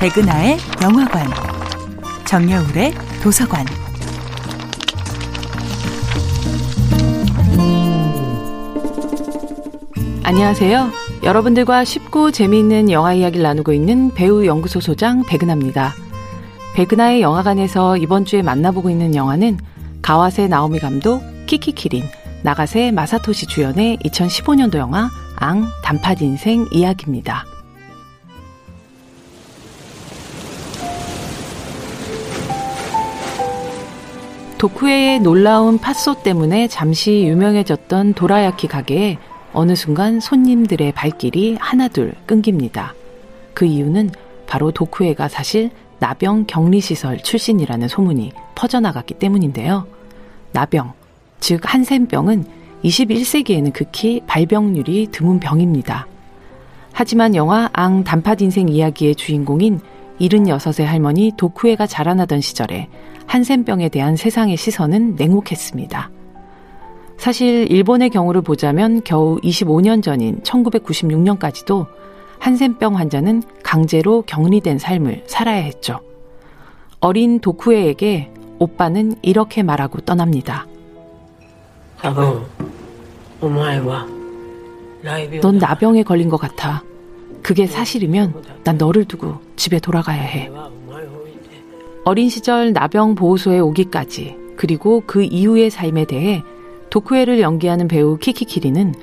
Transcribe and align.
백은하의 0.00 0.56
영화관, 0.82 1.26
정여울의 2.24 2.94
도서관. 3.22 3.66
안녕하세요. 10.22 10.88
여러분들과 11.22 11.84
쉽고 11.84 12.30
재미있는 12.30 12.90
영화 12.90 13.12
이야기를 13.12 13.42
나누고 13.42 13.74
있는 13.74 14.14
배우 14.14 14.46
연구소 14.46 14.80
소장 14.80 15.22
백은하입니다. 15.26 15.92
백은하의 16.76 17.20
영화관에서 17.20 17.98
이번 17.98 18.24
주에 18.24 18.40
만나보고 18.40 18.88
있는 18.88 19.14
영화는 19.14 19.58
가와세 20.00 20.48
나오미 20.48 20.78
감독, 20.78 21.22
키키키린, 21.44 22.04
나가세 22.42 22.90
마사토시 22.90 23.48
주연의 23.48 23.98
2015년도 23.98 24.76
영화 24.76 25.10
앙 25.36 25.66
단팥 25.84 26.22
인생 26.22 26.66
이야기입니다. 26.72 27.44
도쿠에의 34.60 35.20
놀라운 35.20 35.78
팥소 35.78 36.22
때문에 36.22 36.68
잠시 36.68 37.24
유명해졌던 37.24 38.12
도라야키 38.12 38.68
가게에 38.68 39.16
어느 39.54 39.74
순간 39.74 40.20
손님들의 40.20 40.92
발길이 40.92 41.56
하나둘 41.58 42.12
끊깁니다. 42.26 42.92
그 43.54 43.64
이유는 43.64 44.10
바로 44.46 44.70
도쿠에가 44.70 45.28
사실 45.28 45.70
나병 45.98 46.44
격리시설 46.46 47.22
출신이라는 47.22 47.88
소문이 47.88 48.32
퍼져나갔기 48.54 49.14
때문인데요. 49.14 49.86
나병, 50.52 50.92
즉 51.40 51.62
한센병은 51.64 52.44
21세기에는 52.84 53.72
극히 53.72 54.20
발병률이 54.26 55.08
드문 55.10 55.40
병입니다. 55.40 56.06
하지만 56.92 57.34
영화 57.34 57.70
앙 57.72 58.04
단팥 58.04 58.42
인생 58.42 58.68
이야기의 58.68 59.14
주인공인 59.14 59.80
76의 60.20 60.84
할머니 60.84 61.32
도쿠에가 61.36 61.86
자라나던 61.86 62.40
시절에 62.40 62.88
한센병에 63.26 63.88
대한 63.88 64.16
세상의 64.16 64.56
시선은 64.56 65.16
냉혹했습니다. 65.16 66.10
사실 67.16 67.70
일본의 67.70 68.10
경우를 68.10 68.42
보자면 68.42 69.02
겨우 69.04 69.38
25년 69.40 70.02
전인 70.02 70.40
1996년까지도 70.42 71.86
한센병 72.38 72.96
환자는 72.96 73.42
강제로 73.62 74.22
격리된 74.22 74.78
삶을 74.78 75.24
살아야 75.26 75.62
했죠. 75.62 76.00
어린 77.00 77.38
도쿠에에게 77.40 78.30
오빠는 78.58 79.16
이렇게 79.22 79.62
말하고 79.62 80.00
떠납니다. 80.00 80.66
넌 85.40 85.58
나병에 85.58 86.02
걸린 86.02 86.28
것 86.28 86.36
같아. 86.38 86.82
그게 87.42 87.66
사실이면 87.66 88.62
난 88.64 88.76
너를 88.76 89.04
두고 89.04 89.40
집에 89.56 89.78
돌아가야 89.78 90.20
해. 90.20 90.50
어린 92.04 92.28
시절 92.28 92.72
나병 92.72 93.14
보호소에 93.14 93.58
오기까지 93.60 94.36
그리고 94.56 95.02
그 95.06 95.22
이후의 95.22 95.70
삶에 95.70 96.04
대해 96.04 96.42
도쿠에를 96.90 97.40
연기하는 97.40 97.88
배우 97.88 98.18
키키키리는 98.18 98.94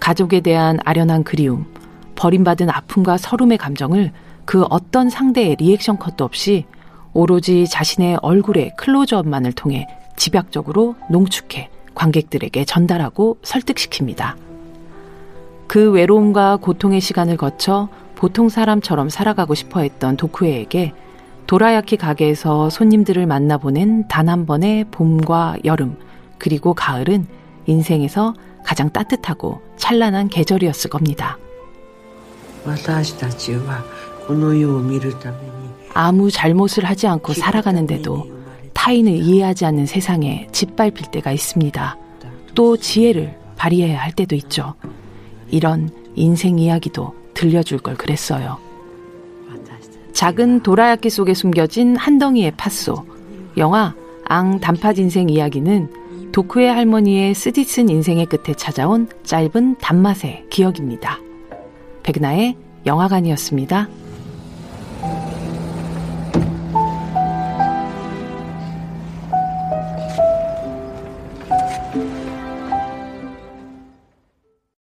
가족에 0.00 0.40
대한 0.40 0.78
아련한 0.84 1.24
그리움, 1.24 1.66
버림받은 2.14 2.70
아픔과 2.70 3.16
서름의 3.16 3.58
감정을 3.58 4.12
그 4.44 4.64
어떤 4.70 5.08
상대의 5.08 5.56
리액션 5.58 5.98
컷도 5.98 6.24
없이 6.24 6.64
오로지 7.12 7.66
자신의 7.66 8.18
얼굴의 8.22 8.72
클로즈업만을 8.76 9.52
통해 9.52 9.86
집약적으로 10.16 10.96
농축해 11.10 11.70
관객들에게 11.94 12.64
전달하고 12.64 13.38
설득시킵니다. 13.42 14.34
그 15.74 15.90
외로움과 15.90 16.58
고통의 16.58 17.00
시간을 17.00 17.36
거쳐 17.36 17.88
보통 18.14 18.48
사람처럼 18.48 19.08
살아가고 19.08 19.56
싶어 19.56 19.80
했던 19.80 20.16
도쿠에에게 20.16 20.92
도라야키 21.48 21.96
가게에서 21.96 22.70
손님들을 22.70 23.26
만나보낸 23.26 24.06
단 24.06 24.28
한 24.28 24.46
번의 24.46 24.84
봄과 24.92 25.56
여름, 25.64 25.98
그리고 26.38 26.74
가을은 26.74 27.26
인생에서 27.66 28.34
가장 28.64 28.88
따뜻하고 28.90 29.62
찬란한 29.76 30.28
계절이었을 30.28 30.90
겁니다. 30.90 31.38
아무 35.92 36.30
잘못을 36.30 36.84
하지 36.84 37.08
않고 37.08 37.32
살아가는데도 37.32 38.28
타인을 38.74 39.10
이해하지 39.12 39.64
않는 39.64 39.86
세상에 39.86 40.46
짓밟힐 40.52 41.10
때가 41.10 41.32
있습니다. 41.32 41.96
또 42.54 42.76
지혜를 42.76 43.36
발휘해야 43.56 44.00
할 44.00 44.12
때도 44.12 44.36
있죠. 44.36 44.74
이런 45.54 45.88
인생 46.16 46.58
이야기도 46.58 47.14
들려줄 47.32 47.78
걸 47.78 47.94
그랬어요. 47.94 48.58
작은 50.12 50.64
도라야끼 50.64 51.10
속에 51.10 51.32
숨겨진 51.32 51.94
한 51.94 52.18
덩이의 52.18 52.54
팥소. 52.56 53.04
영화 53.56 53.94
앙 54.24 54.58
단팥 54.58 54.98
인생 54.98 55.28
이야기는 55.28 56.32
도쿠의 56.32 56.72
할머니의 56.72 57.34
쓰디쓴 57.34 57.88
인생의 57.88 58.26
끝에 58.26 58.56
찾아온 58.56 59.08
짧은 59.22 59.76
단맛의 59.78 60.46
기억입니다. 60.50 61.20
백나의 62.02 62.56
영화관이었습니다. 62.84 63.88